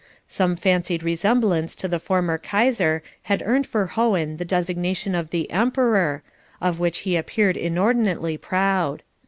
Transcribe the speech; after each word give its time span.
Some 0.27 0.55
fancied 0.55 1.03
resemblance 1.03 1.75
to 1.75 1.87
the 1.87 1.99
former 1.99 2.39
Kaiser 2.39 3.03
had 3.29 3.43
earned 3.45 3.67
for 3.67 3.85
Hohen 3.85 4.37
the 4.37 4.43
designation 4.45 5.13
of 5.13 5.29
the 5.29 5.47
"Emperor," 5.51 6.23
of 6.59 6.79
which 6.79 7.01
he 7.05 7.15
appeared 7.15 7.55
inordinately 7.55 8.35
proud. 8.35 9.03